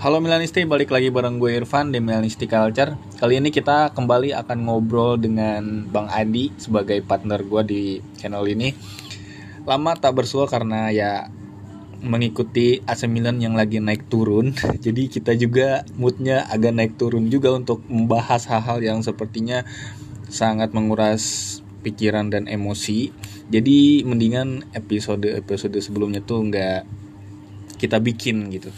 [0.00, 2.96] Halo Milanisti, balik lagi bareng gue Irfan di Milanisti Culture.
[3.20, 7.82] Kali ini kita kembali akan ngobrol dengan Bang Adi sebagai partner gue di
[8.16, 8.72] channel ini.
[9.68, 11.28] Lama tak bersua karena ya
[12.00, 14.56] mengikuti AC Milan yang lagi naik turun.
[14.84, 19.68] Jadi kita juga moodnya agak naik turun juga untuk membahas hal-hal yang sepertinya
[20.32, 23.12] sangat menguras pikiran dan emosi.
[23.52, 26.99] Jadi mendingan episode-episode sebelumnya tuh nggak
[27.80, 28.68] kita bikin gitu.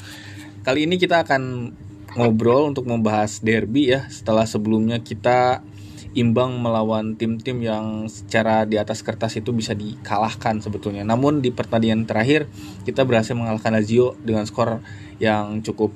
[0.63, 1.75] Kali ini kita akan
[2.15, 5.65] ngobrol untuk membahas derby ya setelah sebelumnya kita
[6.13, 11.03] imbang melawan tim-tim yang secara di atas kertas itu bisa dikalahkan sebetulnya.
[11.09, 12.47] Namun di pertandingan terakhir
[12.85, 14.85] kita berhasil mengalahkan Lazio dengan skor
[15.17, 15.91] yang cukup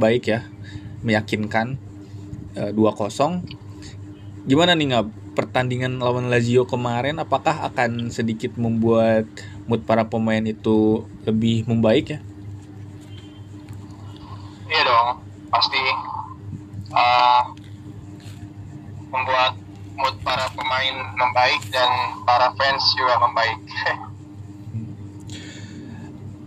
[0.00, 0.40] baik ya,
[1.04, 1.76] meyakinkan
[2.56, 3.44] e, 2-0.
[4.48, 9.28] Gimana nih ngab pertandingan lawan Lazio kemarin apakah akan sedikit membuat
[9.68, 12.20] mood para pemain itu lebih membaik ya?
[14.88, 15.20] Dong,
[15.52, 15.82] pasti
[16.96, 17.42] uh,
[19.12, 19.52] membuat
[19.98, 21.90] mood para pemain membaik dan
[22.24, 23.60] para fans juga membaik.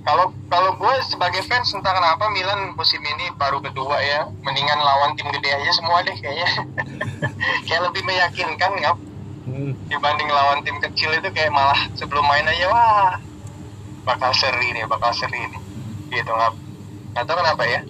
[0.01, 5.13] Kalau kalau gue sebagai fans entah kenapa Milan musim ini baru kedua ya, mendingan lawan
[5.13, 6.49] tim gede aja semua deh kayaknya.
[7.69, 8.97] kayak lebih meyakinkan nggak?
[9.45, 9.77] Hmm.
[9.93, 13.13] Dibanding lawan tim kecil itu kayak malah sebelum main aja wah
[14.01, 15.61] bakal seri nih, bakal seri nih.
[16.09, 16.53] Gitu nggak?
[17.15, 17.81] Atau kenapa ya?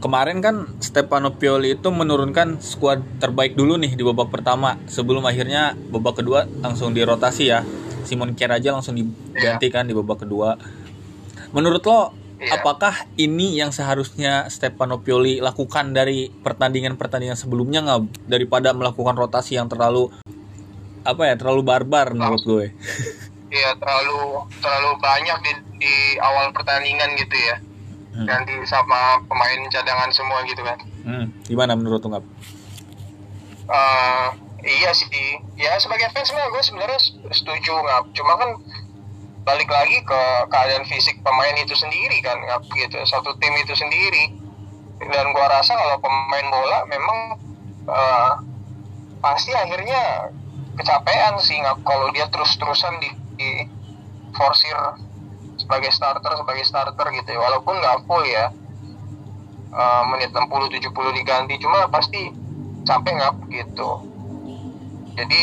[0.00, 5.72] Kemarin kan Stefano Pioli itu menurunkan skuad terbaik dulu nih di babak pertama sebelum akhirnya
[5.88, 7.64] babak kedua langsung dirotasi ya
[8.04, 9.90] Simon Kier aja langsung digantikan yeah.
[9.90, 10.60] di babak kedua.
[11.56, 12.60] Menurut lo, yeah.
[12.60, 19.72] apakah ini yang seharusnya Stefano Pioli lakukan dari pertandingan-pertandingan sebelumnya nggak daripada melakukan rotasi yang
[19.72, 20.12] terlalu
[21.04, 22.66] apa ya terlalu barbar menurut gue?
[23.52, 27.56] Iya terlalu terlalu banyak di, di awal pertandingan gitu ya.
[28.14, 28.26] Hmm.
[28.30, 30.78] Ganti sama pemain cadangan semua gitu kan.
[31.04, 31.26] Hmm.
[31.44, 32.26] Gimana menurut lo nggak?
[33.64, 34.28] Uh,
[34.64, 37.00] iya sih ya sebagai fans mah gue sebenarnya
[37.32, 38.50] setuju nggak cuma kan
[39.44, 44.32] balik lagi ke keadaan fisik pemain itu sendiri kan nggak gitu satu tim itu sendiri
[45.04, 47.18] dan gue rasa kalau pemain bola memang
[47.84, 48.32] uh,
[49.20, 50.32] pasti akhirnya
[50.80, 53.66] kecapean sih nggak kalau dia terus-terusan di, di
[54.34, 54.76] forsir
[55.54, 57.40] sebagai starter sebagai starter gitu ya.
[57.40, 58.50] Walaupun nggak full ya.
[59.74, 61.54] Uh, menit 60 70 diganti.
[61.58, 62.30] Cuma pasti
[62.86, 63.90] capek nggak gitu.
[65.14, 65.40] Jadi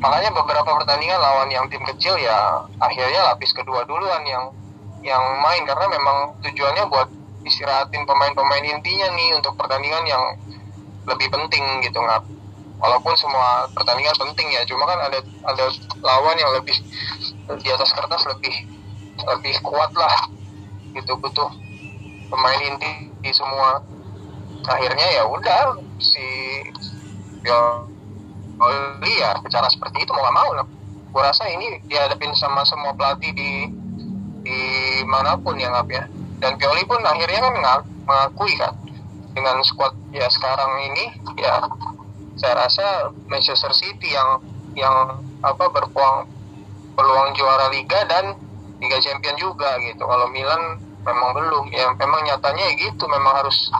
[0.00, 4.52] makanya beberapa pertandingan lawan yang tim kecil ya akhirnya lapis kedua duluan yang
[5.00, 5.64] yang main.
[5.64, 7.08] Karena memang tujuannya buat
[7.44, 10.24] istirahatin pemain-pemain intinya nih untuk pertandingan yang
[11.04, 12.24] lebih penting gitu nggak
[12.84, 15.64] walaupun semua pertandingan penting ya cuma kan ada ada
[16.04, 16.76] lawan yang lebih
[17.64, 18.52] di atas kertas lebih
[19.24, 20.28] lebih kuat lah.
[20.92, 21.48] Gitu butuh
[22.28, 23.80] pemain inti di semua.
[24.68, 26.24] Akhirnya ya udah si
[27.44, 27.88] ya
[29.04, 30.48] iya bicara seperti itu mau gak mau.
[31.14, 33.50] Gue rasa ini dihadapin sama semua pelatih di
[34.44, 34.60] di
[35.08, 36.04] mana pun ya ngap ya.
[36.44, 37.54] Dan Pioli pun akhirnya kan
[38.04, 38.76] mengakui kan
[39.32, 41.04] dengan squad ya sekarang ini
[41.40, 41.64] ya
[42.44, 42.86] saya rasa
[43.24, 44.44] Manchester City yang
[44.76, 46.28] yang apa berpeluang
[46.92, 48.36] peluang juara Liga dan
[48.84, 50.04] Liga Champion juga gitu.
[50.04, 51.72] Kalau Milan memang belum.
[51.72, 53.08] Ya memang nyatanya ya gitu.
[53.08, 53.72] Memang harus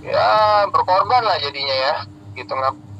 [0.00, 1.94] ya berkorban lah jadinya ya.
[2.32, 2.48] Gitu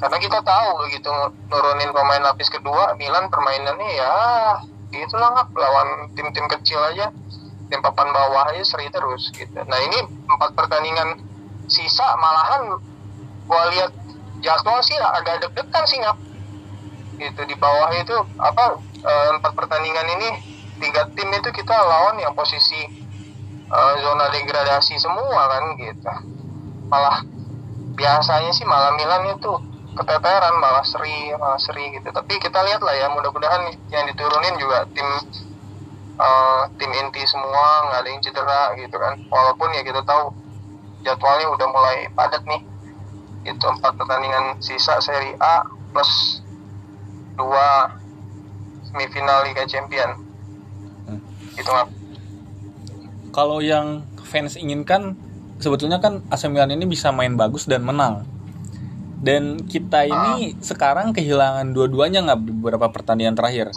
[0.00, 1.12] karena kita tahu gitu
[1.53, 4.15] nurunin pemain lapis kedua Milan permainannya ya
[4.92, 7.09] gitu lah nggak lawan tim-tim kecil aja.
[7.72, 9.56] Tim papan bawah aja seri terus gitu.
[9.56, 11.16] Nah ini empat pertandingan
[11.65, 12.77] sisa malahan
[13.47, 13.94] gua lihat
[14.41, 16.17] jadwal sih agak deg-degan sih nggak
[17.21, 20.28] gitu di bawah itu apa eh, empat pertandingan ini
[20.81, 23.01] tiga tim itu kita lawan yang posisi
[23.71, 26.12] uh, zona degradasi semua kan gitu.
[26.89, 27.23] Malah
[27.95, 29.53] biasanya sih malam Milan itu
[29.95, 32.09] keteteran malah seri malah seri gitu.
[32.11, 35.09] Tapi kita lihat lah ya mudah-mudahan yang diturunin juga tim
[36.17, 39.15] uh, tim inti semua nggak ada yang cedera gitu kan.
[39.28, 40.33] Walaupun ya kita tahu
[41.04, 42.60] jadwalnya udah mulai padat nih
[43.45, 46.45] itu empat pertandingan sisa seri A plus
[47.34, 47.89] dua
[48.84, 50.10] semifinal Liga Champion
[51.09, 51.21] hmm.
[51.57, 51.89] nggak
[53.31, 55.15] kalau yang fans inginkan
[55.63, 58.27] sebetulnya kan AC Milan ini bisa main bagus dan menang.
[59.21, 60.65] Dan kita ini uh.
[60.65, 63.71] sekarang kehilangan dua-duanya nggak beberapa pertandingan terakhir.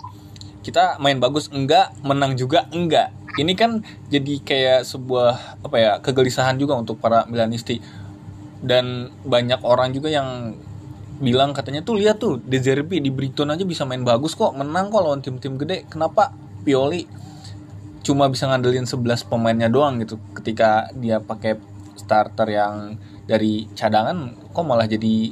[0.64, 3.12] Kita main bagus enggak, menang juga enggak.
[3.36, 7.84] Ini kan jadi kayak sebuah apa ya kegelisahan juga untuk para Milanisti.
[8.64, 10.56] Dan banyak orang juga yang
[11.20, 14.88] bilang katanya tuh lihat tuh De Zerbi di Brighton aja bisa main bagus kok, menang
[14.88, 15.84] kok lawan tim-tim gede.
[15.92, 16.32] Kenapa
[16.64, 17.06] Pioli
[18.04, 21.56] cuma bisa ngandelin 11 pemainnya doang gitu ketika dia pakai
[21.96, 25.32] starter yang dari cadangan kok malah jadi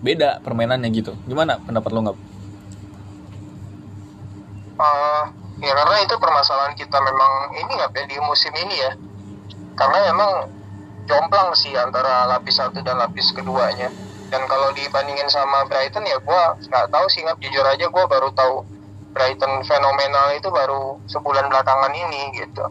[0.00, 2.18] beda permainannya gitu gimana pendapat lo nggak?
[4.80, 5.24] Uh,
[5.60, 8.92] ya karena itu permasalahan kita memang ini nggak ya di musim ini ya
[9.76, 10.32] karena emang
[11.06, 13.90] jomplang sih antara lapis satu dan lapis keduanya.
[14.32, 18.32] Dan kalau dibandingin sama Brighton ya gue nggak tahu sih nggak jujur aja gue baru
[18.32, 18.64] tahu
[19.12, 22.64] Brighton fenomenal itu baru sebulan belakangan ini gitu.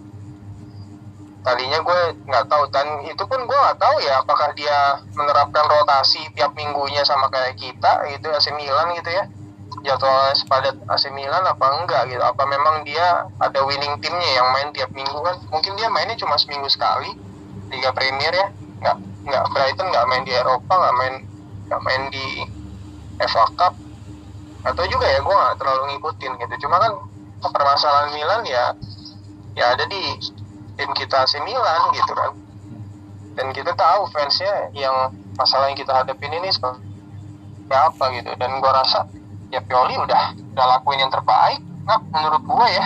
[1.41, 6.21] Tadinya gue nggak tahu dan itu pun gue nggak tahu ya apakah dia menerapkan rotasi
[6.33, 9.29] tiap minggunya sama kayak kita gitu AC Milan gitu ya.
[9.81, 12.21] Jadwal sepadat AC Milan apa enggak gitu.
[12.21, 15.37] Apa memang dia ada winning timnya yang main tiap minggu kan?
[15.49, 17.30] Mungkin dia mainnya cuma seminggu sekali
[17.71, 18.47] Liga Premier ya.
[18.83, 21.15] Nggak nggak Brighton nggak main di Eropa nggak main
[21.71, 22.25] nggak main di
[23.23, 23.73] FA Cup.
[24.61, 26.67] Atau juga ya gue gak terlalu ngikutin gitu.
[26.67, 26.93] Cuma kan
[27.41, 28.65] permasalahan Milan ya
[29.57, 30.21] ya ada di
[30.77, 32.31] tim kita AC Milan gitu kan.
[33.33, 36.83] Dan kita tahu fansnya yang masalah yang kita hadapin ini seperti
[37.71, 38.31] apa gitu.
[38.37, 39.09] Dan gue rasa
[39.49, 42.85] ya Pioli udah udah lakuin yang terbaik nah menurut gue ya.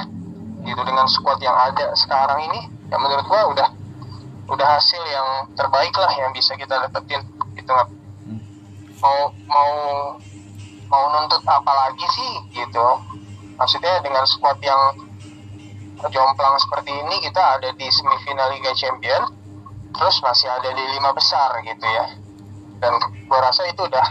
[0.66, 3.68] Gitu dengan squad yang ada sekarang ini ya menurut gue udah
[4.46, 7.22] udah hasil yang terbaik lah yang bisa kita dapetin
[7.58, 7.90] gitu nggak
[9.02, 9.72] mau mau
[10.86, 12.88] mau nuntut apa lagi sih gitu.
[13.56, 15.02] Maksudnya dengan squad yang
[16.12, 19.24] jomplang seperti ini kita ada di semifinal Liga Champion
[19.96, 22.06] terus masih ada di lima besar gitu ya.
[22.84, 24.08] Dan gue rasa itu udah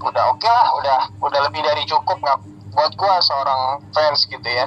[0.00, 2.38] udah oke okay lah udah udah lebih dari cukup nggak
[2.74, 4.66] buat gue seorang fans gitu ya.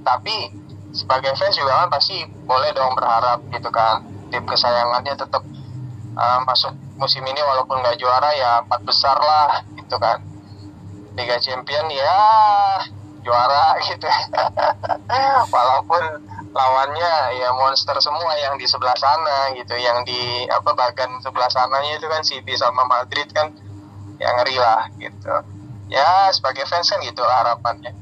[0.00, 0.56] Tapi
[0.96, 5.42] sebagai fans juga kan pasti boleh dong berharap gitu kan tim kesayangannya tetap
[6.16, 10.20] uh, masuk musim ini walaupun nggak juara ya empat besar lah gitu kan.
[11.16, 12.20] Liga Champion ya
[13.24, 14.06] juara gitu.
[15.50, 16.02] Walaupun
[16.50, 19.74] lawannya ya monster semua yang di sebelah sana gitu.
[19.76, 23.50] Yang di apa bagian sebelah sananya itu kan City sama Madrid kan
[24.20, 25.34] yang ngeri lah gitu.
[25.90, 27.96] Ya sebagai fans kan gitu harapannya.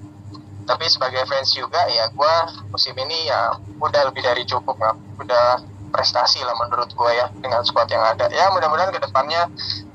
[0.69, 2.35] Tapi sebagai fans juga ya gue
[2.69, 7.65] musim ini ya udah lebih dari cukup nggak udah prestasi lah menurut gue ya dengan
[7.65, 8.29] squad yang ada.
[8.31, 9.49] Ya mudah-mudahan ke depannya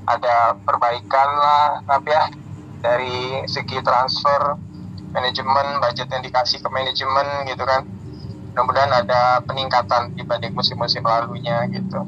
[0.06, 2.26] ada perbaikan lah tapi ya.
[2.84, 4.60] Dari segi transfer
[5.16, 7.88] manajemen budget yang dikasih ke manajemen gitu kan.
[8.52, 12.04] Mudah-mudahan ada peningkatan dibanding musim-musim lalunya gitu.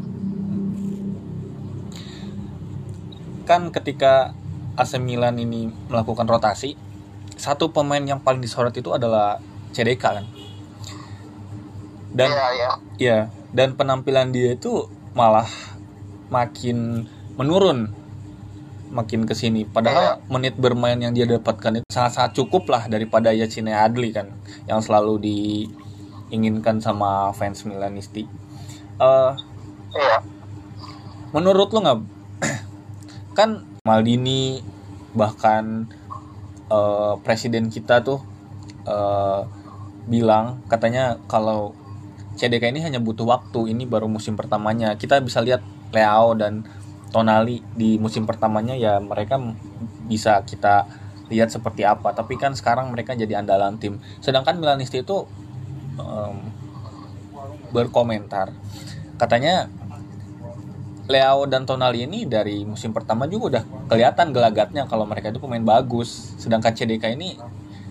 [3.47, 4.35] Kan ketika
[4.75, 6.75] AC Milan ini melakukan rotasi
[7.39, 9.39] satu pemain yang paling disorot itu adalah
[9.71, 10.25] CDK kan?
[12.15, 12.71] Dan ya, ya.
[12.95, 13.19] ya
[13.55, 15.47] dan penampilan dia itu malah
[16.27, 17.07] makin
[17.39, 17.95] menurun
[18.91, 19.63] makin ke sini.
[19.63, 20.27] Padahal Iya.
[20.27, 24.27] menit bermain yang dia dapatkan itu sangat-sangat cukup lah daripada Yacine Adli kan
[24.67, 28.27] yang selalu diinginkan sama fans Milanisti.
[29.95, 30.19] Iya.
[31.31, 31.99] menurut lu nggak?
[33.37, 34.63] Kan Maldini
[35.11, 35.87] bahkan
[36.71, 38.23] eh, presiden kita tuh
[38.87, 39.41] eh,
[40.07, 41.75] bilang katanya kalau
[42.35, 44.99] CDK ini hanya butuh waktu ini baru musim pertamanya.
[44.99, 45.63] Kita bisa lihat
[45.95, 46.67] Leao dan
[47.15, 49.39] Tonali di musim pertamanya ya mereka
[50.03, 50.83] bisa kita
[51.31, 52.11] lihat seperti apa.
[52.11, 54.03] Tapi kan sekarang mereka jadi andalan tim.
[54.19, 55.23] Sedangkan Milanisti itu
[55.95, 56.35] em,
[57.71, 58.51] berkomentar.
[59.15, 59.71] Katanya
[61.07, 65.63] Leao dan Tonali ini dari musim pertama juga udah kelihatan gelagatnya kalau mereka itu pemain
[65.63, 66.35] bagus.
[66.35, 67.39] Sedangkan CDK ini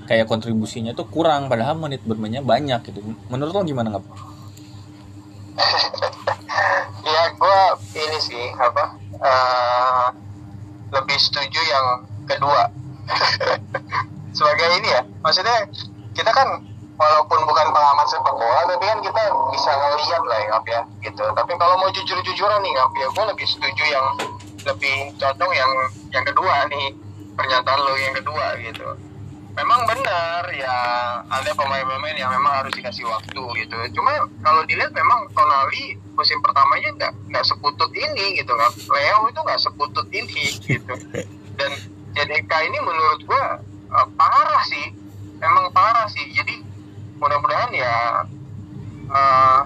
[0.05, 3.01] kayak kontribusinya tuh kurang padahal menit bermainnya banyak gitu.
[3.33, 4.05] Menurut lo gimana nggak
[7.45, 7.61] gue
[8.01, 10.07] ini sih apa eh,
[10.97, 11.87] lebih setuju yang
[12.25, 12.73] kedua.
[14.39, 15.69] Sebagai ini ya maksudnya
[16.17, 19.23] kita kan walaupun bukan pengamat sepak bola tapi kan kita
[19.53, 21.25] bisa ngeliat lah ya ya gitu.
[21.37, 24.07] Tapi kalau mau jujur-jujuran nih Ngap, ya gue lebih setuju yang
[24.65, 25.73] lebih cocok yang
[26.17, 26.97] yang kedua nih
[27.37, 28.89] pernyataan lo yang kedua gitu
[29.55, 30.79] memang benar ya
[31.31, 33.77] ada pemain-pemain yang memang harus dikasih waktu gitu.
[33.95, 38.71] Cuma kalau dilihat memang Tonali musim pertamanya nggak nggak seputut ini gitu kan.
[38.75, 40.95] Leo itu nggak seputut ini gitu.
[41.59, 41.73] Dan
[42.19, 43.63] JDK ini menurut gua
[43.95, 44.87] eh, parah sih.
[45.39, 46.27] Emang parah sih.
[46.35, 46.59] Jadi
[47.23, 47.95] mudah-mudahan ya
[49.07, 49.61] eh,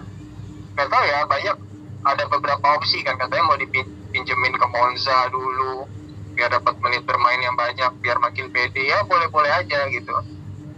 [0.76, 1.56] nggak tahu ya banyak
[2.04, 3.16] ada beberapa opsi kan.
[3.16, 5.97] Katanya mau dipinjemin ke Monza dulu
[6.38, 10.14] biar dapat menit bermain yang banyak biar makin pede ya boleh-boleh aja gitu.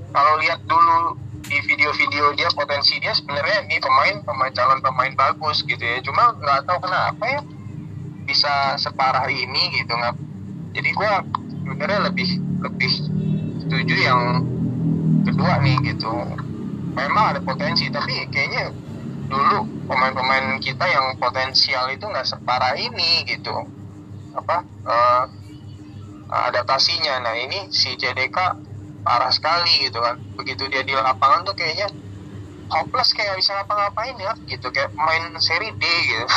[0.08, 5.60] Kalau lihat dulu di video-video dia potensi dia sebenarnya ini pemain pemain calon pemain bagus
[5.68, 6.00] gitu ya.
[6.00, 7.40] Cuma nggak tahu kenapa ya
[8.24, 10.16] bisa separah ini gitu nggak.
[10.80, 11.20] Jadi gua
[11.60, 12.28] sebenarnya lebih
[12.64, 12.92] lebih
[13.60, 14.40] setuju yang
[15.28, 16.08] kedua nih gitu.
[16.96, 18.72] Memang ada potensi tapi kayaknya
[19.28, 23.52] dulu pemain-pemain kita yang potensial itu nggak separah ini gitu.
[24.32, 25.24] Apa uh,
[26.30, 27.20] adaptasinya.
[27.26, 28.38] Nah ini si CDK
[29.02, 30.16] parah sekali gitu kan.
[30.38, 31.90] Begitu dia di lapangan tuh kayaknya
[32.70, 34.70] hopeless kayak bisa ngapa-ngapain ya gitu.
[34.70, 36.24] Kayak main seri D gitu.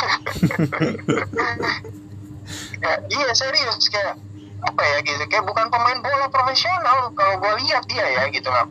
[2.84, 4.20] Ya, iya serius kayak
[4.60, 5.24] apa ya gitu.
[5.32, 8.68] Kayak bukan pemain bola profesional kalau gue lihat dia ya gitu kan.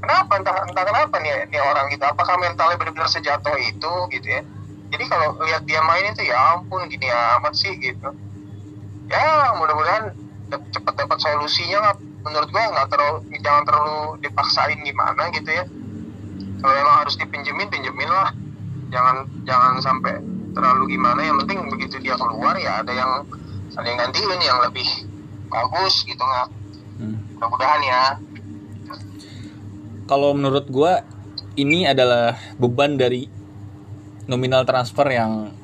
[0.00, 0.32] Kenapa?
[0.40, 2.00] Entah entah kenapa nih, nih orang gitu.
[2.08, 4.40] Apakah mentalnya benar-benar sejatuh itu gitu ya?
[4.88, 8.08] Jadi kalau lihat dia main itu ya ampun gini amat sih gitu.
[9.12, 10.16] Ya mudah-mudahan
[11.14, 11.94] dapat solusinya lah
[12.26, 15.64] menurut gua nggak terlalu jangan terlalu dipaksain gimana gitu ya.
[16.58, 18.34] Kalau emang harus dipinjemin pinjemin lah.
[18.90, 20.18] Jangan jangan sampai
[20.58, 21.22] terlalu gimana.
[21.22, 23.22] Yang penting begitu dia keluar ya ada yang
[23.78, 24.88] ada yang gantiin yang lebih
[25.46, 26.48] bagus gitu nggak?
[26.98, 27.18] Hmm.
[27.38, 28.02] mudah-mudahan ya.
[30.10, 30.92] Kalau menurut gue
[31.54, 33.30] ini adalah beban dari
[34.26, 35.54] nominal transfer yang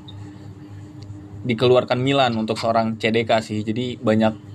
[1.42, 3.66] dikeluarkan Milan untuk seorang CDK sih.
[3.66, 4.49] Jadi banyak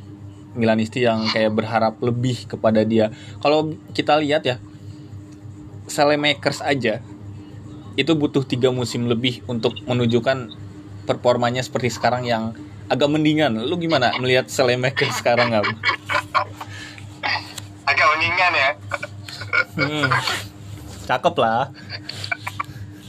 [0.56, 3.12] Milanisti yang kayak berharap lebih kepada dia.
[3.44, 4.58] Kalau kita lihat ya,
[5.86, 7.04] Selemakers aja
[7.96, 10.52] itu butuh tiga musim lebih untuk menunjukkan
[11.06, 12.58] performanya seperti sekarang yang
[12.90, 13.62] agak mendingan.
[13.62, 15.66] Lu gimana melihat Selemakers sekarang nggak?
[17.86, 18.70] Agak mendingan ya
[19.76, 20.10] hmm.
[21.08, 21.70] cakep lah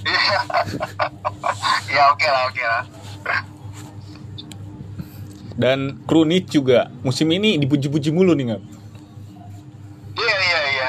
[1.95, 2.83] ya oke okay lah oke okay lah
[5.57, 8.63] dan Krunic juga musim ini dipuji-puji mulu nih nggak
[10.17, 10.89] iya iya iya.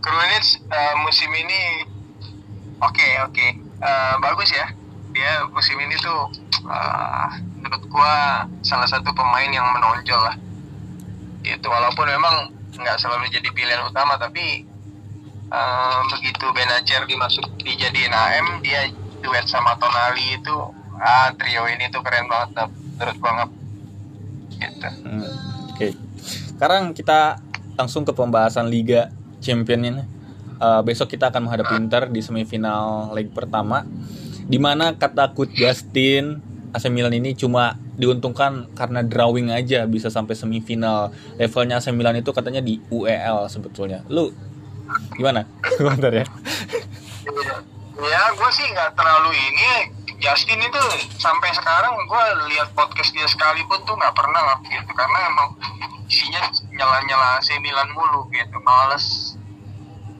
[0.00, 1.84] Krunic uh, musim ini
[2.80, 3.32] oke okay, oke.
[3.36, 3.50] Okay.
[3.80, 4.66] uh, eh, bagus ya.
[5.10, 6.30] Dia musim ini tuh
[6.64, 7.28] uh,
[7.60, 10.36] menurut gua salah satu pemain yang menonjol lah.
[11.44, 12.34] Itu walaupun memang
[12.80, 14.64] nggak selalu jadi pilihan utama tapi
[15.52, 18.88] uh, begitu Benacer dimasuk dijadiin AM dia
[19.20, 20.56] duet sama Tonali itu
[21.00, 23.48] ah trio ini tuh keren banget terus banget
[24.60, 24.88] gitu.
[25.06, 25.32] Hmm, Oke,
[25.74, 25.92] okay.
[26.56, 27.40] sekarang kita
[27.80, 29.08] langsung ke pembahasan Liga
[29.40, 30.04] Champion ini.
[30.60, 33.88] Uh, besok kita akan menghadapi Inter di semifinal leg pertama,
[34.44, 36.44] di mana kata Coach Justin
[36.76, 41.16] AC Milan ini cuma diuntungkan karena drawing aja bisa sampai semifinal.
[41.40, 44.04] Levelnya AC Milan itu katanya di UEL sebetulnya.
[44.12, 44.28] Lu
[45.14, 45.46] gimana
[45.78, 46.26] komentar ya
[48.00, 49.70] ya gue sih nggak terlalu ini
[50.20, 50.82] Justin itu
[51.16, 54.92] sampai sekarang gue lihat podcast dia sekalipun tuh nggak pernah lah gitu.
[54.92, 55.48] Karena emang
[56.04, 56.44] isinya
[56.76, 57.56] nyala-nyala AC
[57.96, 58.56] mulu gitu.
[58.60, 59.36] Males.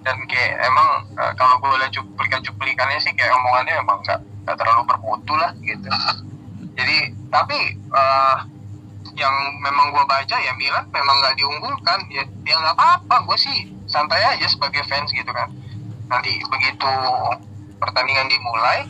[0.00, 4.83] Dan kayak emang uh, kalau gue lihat cuplikan-cuplikannya sih kayak omongannya emang nggak nggak terlalu
[4.88, 5.88] bermutu lah gitu.
[6.80, 8.40] Jadi tapi uh,
[9.12, 12.00] yang memang gue baca ya Milan memang nggak diunggulkan.
[12.09, 15.52] Ya ya nggak apa-apa gue sih santai aja sebagai fans gitu kan.
[16.09, 16.88] Nanti begitu
[17.76, 18.88] pertandingan dimulai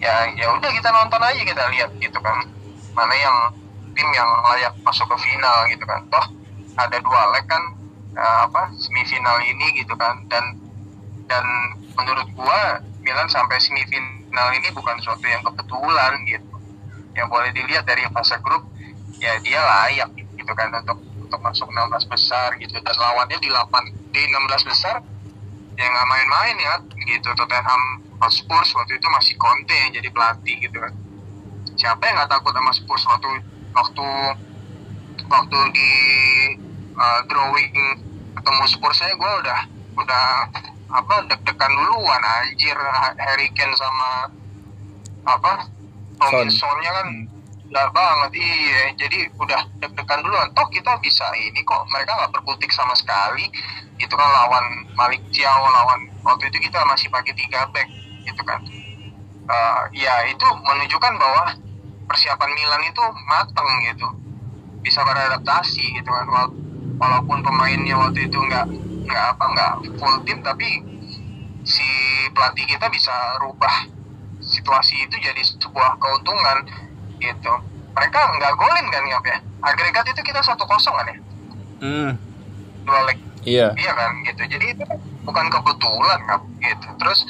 [0.00, 2.44] ya ya udah kita nonton aja kita lihat gitu kan.
[2.92, 3.36] Mana yang
[3.96, 6.00] tim yang layak masuk ke final gitu kan.
[6.12, 6.26] Toh
[6.76, 7.62] ada dua leg kan
[8.16, 10.20] uh, apa semifinal ini gitu kan.
[10.28, 10.44] Dan
[11.26, 11.44] dan
[11.96, 16.54] menurut gua Milan sampai semifinal ini bukan suatu yang kebetulan gitu.
[17.16, 18.68] Yang boleh dilihat dari fase grup
[19.16, 22.76] ya dia layak gitu kan untuk untuk masuk 16 besar gitu.
[22.76, 25.00] Dan lawannya di 8 di 16 besar
[25.76, 26.74] ya nggak main-main ya
[27.08, 27.32] gitu.
[27.32, 30.92] Tottenham Spurs waktu itu masih Conte yang jadi pelatih gitu kan
[31.76, 33.30] siapa yang nggak takut sama Spurs waktu
[33.76, 34.08] waktu
[35.28, 35.92] waktu di
[36.96, 37.74] uh, drawing
[38.36, 39.60] ketemu Spurs saya gue udah
[39.96, 40.26] udah
[40.86, 42.78] apa deg-degan duluan anjir
[43.20, 44.30] Harry Kane sama
[45.26, 45.68] apa
[46.16, 48.94] Robinsonnya kan hmm Benar banget, iya.
[48.94, 50.48] Jadi udah deg-degan duluan.
[50.54, 51.82] Toh kita bisa ini kok.
[51.90, 53.50] Mereka nggak berkutik sama sekali.
[53.98, 57.88] Itu kan lawan Malik Ciao, lawan waktu itu kita masih pakai tiga back,
[58.26, 58.60] gitu kan.
[59.46, 61.54] Uh, ya itu menunjukkan bahwa
[62.10, 64.08] persiapan Milan itu mateng gitu.
[64.82, 66.26] Bisa beradaptasi gitu kan.
[66.98, 68.66] Walaupun pemainnya waktu itu nggak
[69.06, 70.82] nggak apa nggak full tim, tapi
[71.66, 71.86] si
[72.34, 73.90] pelatih kita bisa rubah
[74.38, 76.62] situasi itu jadi sebuah keuntungan
[77.18, 77.52] gitu
[77.96, 79.18] mereka nggak golin kan ya
[79.64, 81.16] agregat itu kita satu kosong kan ya
[81.82, 82.10] hmm.
[82.86, 84.84] dua leg iya iya kan gitu jadi itu
[85.26, 87.26] bukan kebetulan kan gitu terus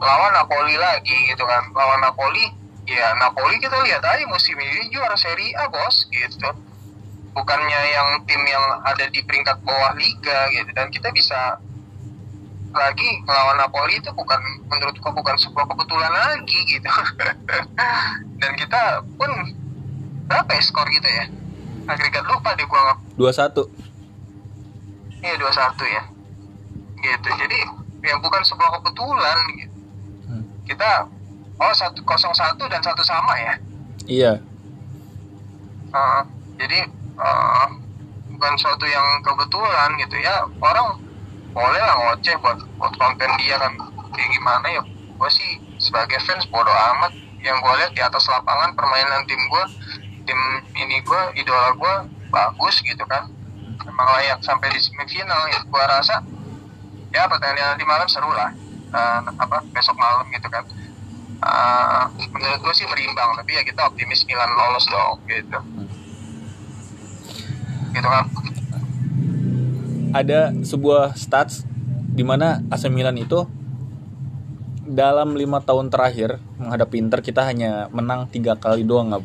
[0.00, 1.70] lawan Napoli lagi gitu kan.
[1.74, 2.44] Lawan Napoli
[2.84, 6.50] ya Napoli kita lihat aja musim ini juara Serie A bos gitu.
[7.34, 10.70] Bukannya yang tim yang ada di peringkat bawah liga gitu.
[10.70, 11.58] Dan kita bisa
[12.74, 16.90] lagi melawan Napoli itu bukan menurutku bukan sebuah kebetulan lagi gitu.
[18.42, 19.30] Dan kita pun
[20.26, 21.24] berapa ya skor kita ya?
[21.84, 23.66] Agregat lupa deh gua dua satu.
[25.22, 26.02] Iya dua satu ya.
[26.98, 27.28] Gitu.
[27.34, 27.58] Jadi
[28.04, 29.73] ya bukan sebuah kebetulan gitu.
[30.64, 31.06] Kita
[31.60, 33.54] oh satu kosong satu dan satu sama ya?
[34.04, 34.32] Iya.
[35.94, 36.22] Uh,
[36.58, 37.68] jadi uh,
[38.34, 40.44] bukan suatu yang kebetulan gitu ya.
[40.58, 41.00] Orang
[41.54, 43.72] boleh lah ngoceh buat buat konten dia kan.
[44.14, 44.82] Kayak gimana ya?
[45.14, 47.12] Gue sih sebagai fans bodo amat.
[47.44, 49.64] Yang gue lihat di atas lapangan permainan tim gue
[50.24, 50.40] tim
[50.80, 51.94] ini gue idola gue
[52.32, 53.28] bagus gitu kan.
[53.84, 56.24] Emang layak sampai di semifinal ya gue rasa
[57.14, 58.50] ya pertandingan nanti malam seru lah
[58.94, 60.62] Uh, apa besok malam gitu kan.
[61.42, 65.58] Uh, menurut gue sih berimbang tapi ya kita optimis Milan lolos dong gitu.
[67.90, 68.24] Gitu kan.
[70.14, 71.66] Ada sebuah stats
[72.14, 73.42] di mana AC Milan itu
[74.86, 79.24] dalam lima tahun terakhir menghadapi Inter kita hanya menang tiga kali doang Ngab.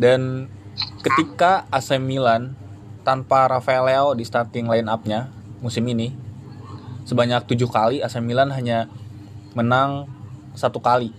[0.00, 0.46] dan
[1.04, 2.56] ketika AC Milan
[3.04, 5.28] tanpa Rafael Leao di starting line up-nya
[5.60, 6.12] musim ini
[7.06, 8.90] sebanyak tujuh kali AC Milan hanya
[9.54, 10.10] menang
[10.58, 11.14] satu kali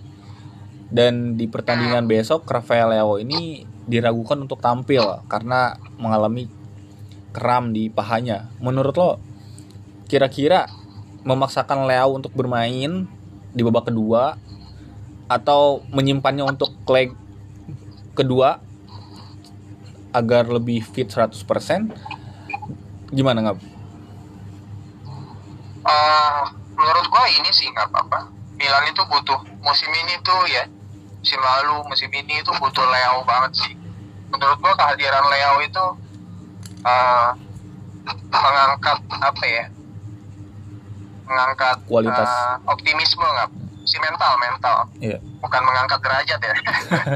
[0.92, 6.48] dan di pertandingan besok Rafael Leao ini diragukan untuk tampil karena mengalami
[7.32, 8.48] kram di pahanya.
[8.60, 9.10] Menurut lo
[10.08, 10.68] kira-kira
[11.24, 13.08] memaksakan Leao untuk bermain
[13.52, 14.36] di babak kedua
[15.28, 17.12] atau menyimpannya untuk leg
[18.16, 18.60] kedua
[20.12, 21.92] agar lebih fit 100%
[23.12, 23.77] gimana nggak?
[25.88, 26.44] Uh,
[26.76, 28.28] menurut gua ini sih nggak apa-apa.
[28.60, 30.68] Milan itu butuh musim ini tuh ya
[31.18, 33.72] musim lalu musim ini itu butuh Leo banget sih.
[34.28, 35.84] Menurut gua kehadiran Leo itu
[36.84, 37.30] uh,
[38.28, 39.64] mengangkat apa ya?
[41.24, 42.28] Mengangkat Kualitas.
[42.28, 43.50] uh, optimisme nggak?
[43.88, 44.76] Si mental mental.
[45.00, 45.18] Iya.
[45.40, 46.56] Bukan mengangkat derajat ya.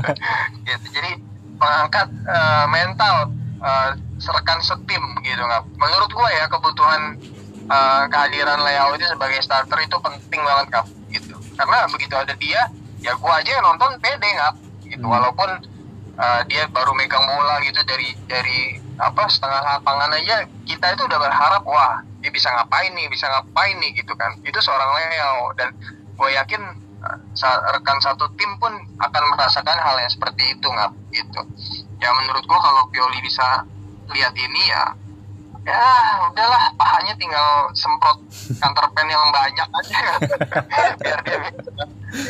[0.68, 0.86] gitu.
[0.96, 1.20] Jadi
[1.60, 3.28] mengangkat uh, mental
[3.60, 5.62] uh, rekan setim gitu nggak?
[5.76, 7.20] Menurut gua ya kebutuhan
[7.72, 11.36] uh, kehadiran Leo itu sebagai starter itu penting banget kap gitu.
[11.56, 12.68] Karena begitu ada dia
[13.00, 14.54] ya gua aja yang nonton pede nggak
[14.92, 15.06] gitu.
[15.08, 15.14] Hmm.
[15.16, 15.50] walaupun
[16.20, 21.18] uh, dia baru megang bola gitu dari dari apa setengah lapangan aja kita itu udah
[21.18, 24.36] berharap wah dia bisa ngapain nih bisa ngapain nih gitu kan.
[24.44, 25.50] Itu seorang Leo.
[25.58, 25.74] Dan
[26.12, 26.62] gue yakin
[27.02, 28.70] uh, sa- rekan satu tim pun
[29.00, 31.40] akan merasakan hal yang seperti itu nggak gitu.
[31.98, 33.66] Ya menurut gua kalau Pioli bisa
[34.10, 34.94] lihat ini ya
[35.62, 35.86] ya
[36.26, 38.18] udahlah pahanya tinggal semprot
[38.58, 40.02] counterpen yang banyak aja.
[40.98, 41.70] Biar dia bisa,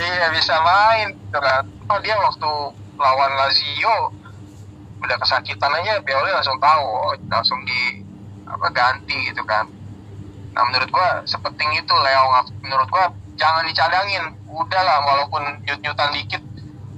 [0.05, 1.64] iya bisa main gitu kan.
[1.88, 2.53] Oh dia waktu
[3.01, 4.12] lawan Lazio
[5.03, 8.05] udah kesakitan aja Pioli langsung tahu oh, langsung di
[8.45, 9.64] apa ganti gitu kan.
[10.53, 12.25] Nah menurut gua sepenting itu Leo
[12.61, 14.37] menurut gua jangan dicadangin.
[14.53, 16.42] Udahlah walaupun nyut-nyutan dikit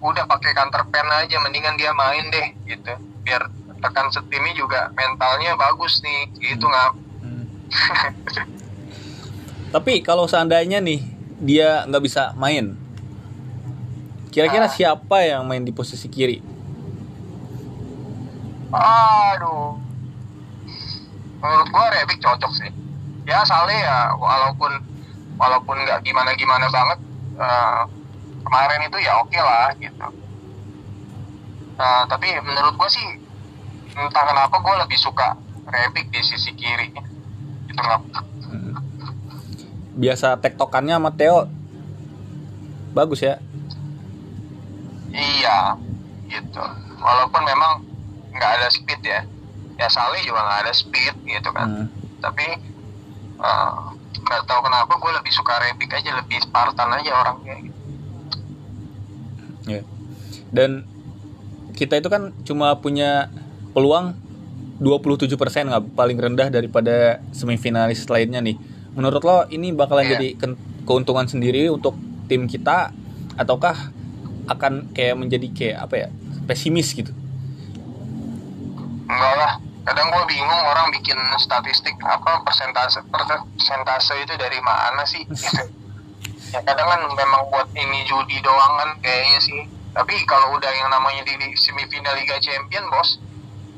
[0.03, 2.93] udah pakai counterpen aja mendingan dia main deh gitu.
[3.23, 3.47] Biar
[3.85, 7.45] rekan setimnya juga mentalnya bagus nih gitu nggak Hmm.
[9.75, 11.03] Tapi kalau seandainya nih
[11.37, 12.73] dia nggak bisa main,
[14.29, 14.71] kira-kira Ah.
[14.71, 16.41] siapa yang main di posisi kiri?
[18.71, 19.79] aduh
[21.39, 22.71] menurut gua Rebic cocok sih
[23.23, 24.73] ya Saleh ya walaupun
[25.37, 26.99] walaupun nggak gimana gimana banget
[27.39, 27.81] eh,
[28.43, 30.09] kemarin itu ya oke lah gitu
[31.75, 33.03] Eh, tapi menurut gua sih
[33.95, 36.93] entah kenapa gua lebih suka Rebic di sisi kiri
[37.71, 37.83] gitu
[38.45, 38.79] Hmm.
[39.99, 41.51] Biasa tektokannya sama Theo
[42.95, 43.43] bagus ya.
[45.11, 45.79] Iya,
[46.31, 46.63] gitu.
[47.03, 47.83] Walaupun memang
[48.31, 49.27] nggak ada speed ya.
[49.75, 51.67] Ya Saleh juga nggak ada speed gitu kan.
[51.67, 51.87] Hmm.
[52.23, 52.47] Tapi
[53.43, 53.73] eh,
[54.23, 57.57] nggak tahu kenapa gue lebih suka Rebic aja, lebih Spartan aja orangnya.
[57.59, 57.81] Gitu.
[59.67, 59.83] Ya.
[60.55, 60.87] Dan
[61.75, 63.35] kita itu kan cuma punya
[63.75, 64.15] peluang
[64.79, 65.35] 27%
[65.71, 68.57] nggak paling rendah daripada semifinalis lainnya nih.
[68.95, 70.13] Menurut lo ini bakalan Iya.
[70.17, 72.95] jadi ken- keuntungan sendiri untuk tim kita
[73.35, 73.75] ataukah
[74.47, 76.09] akan kayak menjadi kayak apa ya
[76.47, 77.11] pesimis gitu?
[79.05, 79.53] Enggak lah.
[79.85, 85.23] Kadang gue bingung orang bikin statistik apa persentase persentase itu dari mana sih?
[85.29, 85.61] Gitu.
[86.55, 89.61] ya kadang kan memang buat ini judi doang kan kayaknya sih.
[89.95, 93.21] Tapi kalau udah yang namanya di di semifinal Liga Champion bos,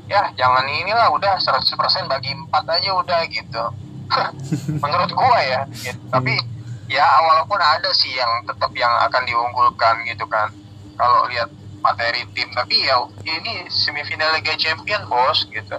[0.07, 3.63] ya jangan inilah udah 100% bagi empat aja udah gitu.
[4.83, 5.61] Menurut gua ya.
[5.67, 5.99] Gitu.
[6.07, 6.33] Tapi
[6.87, 10.51] ya walaupun ada sih yang tetap yang akan diunggulkan gitu kan.
[10.97, 11.51] Kalau lihat
[11.83, 15.77] materi tim, tapi ya ini semifinal Liga Champion bos gitu.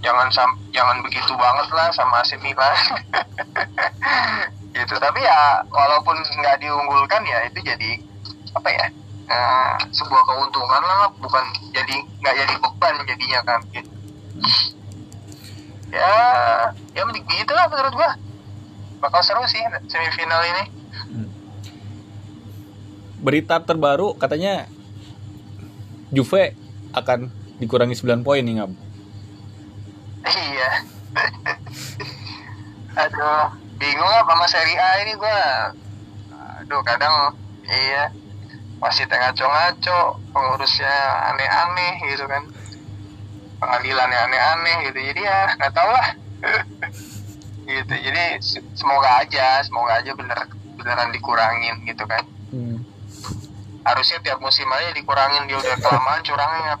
[0.00, 2.72] Jangan sam jangan begitu banget lah sama AC Milan.
[4.70, 7.90] gitu tapi ya walaupun nggak diunggulkan ya itu jadi
[8.54, 8.86] apa ya
[9.30, 13.90] eh, sebuah keuntungan lah bukan jadi nggak jadi beban jadinya kan gitu.
[15.90, 16.14] ya
[16.94, 18.10] ya mending gitu lah menurut gua.
[19.00, 20.64] Bakal seru sih semifinal ini.
[23.20, 24.68] Berita terbaru katanya
[26.10, 26.58] Juve
[26.90, 27.30] akan
[27.62, 28.70] dikurangi 9 poin nih ngab.
[30.26, 30.70] iya.
[33.06, 35.72] Aduh bingung apa sama seri A ini gua.
[36.60, 37.34] Aduh kadang
[37.70, 38.10] iya
[38.80, 40.00] masih ngaco-ngaco
[40.32, 40.96] pengurusnya
[41.30, 42.42] aneh-aneh gitu kan.
[43.60, 44.98] Pengadilannya aneh-aneh gitu.
[45.04, 46.08] Jadi ya nggak tau lah.
[47.70, 47.94] Gitu.
[47.94, 50.42] Jadi se- semoga aja semoga aja bener
[50.74, 52.24] beneran dikurangin gitu kan.
[52.50, 52.82] Hmm.
[53.80, 56.74] harusnya tiap musim aja dikurangin dia udah kelamaan curangnya.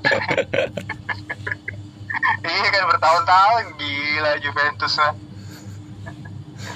[2.40, 3.64] Iya kan bertahun-tahun.
[3.78, 5.14] Gila Juventus mah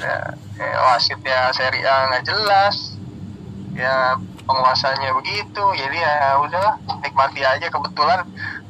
[0.01, 0.17] ya,
[0.57, 2.77] ya, wasitnya Serie A nggak jelas.
[3.75, 5.65] Ya penguasanya begitu.
[5.75, 7.67] Jadi ya udahlah nikmati aja.
[7.67, 8.23] Kebetulan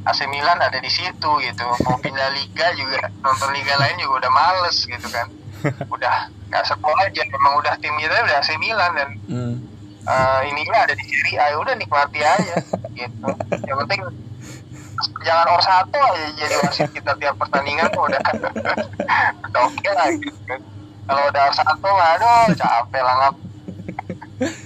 [0.04, 1.66] AC Milan ada di situ gitu.
[1.84, 5.28] Mau pindah liga juga nonton liga lain juga udah males gitu kan.
[5.94, 7.24] Udah nggak sekolah aja.
[7.24, 9.54] Memang udah tim kita udah AC Milan dan Hmm.
[10.04, 11.52] uh, ininya ada di Serie A.
[11.52, 12.54] Ya udah nikmati aja
[12.98, 13.28] gitu.
[13.64, 14.00] Yang penting
[15.24, 18.20] jangan or satu aja jadi wasit kita tiap pertandingan tuh udah.
[19.48, 20.60] Udah oke lah gitu kan.
[21.04, 23.32] Kalau udah or satu aduh capek lah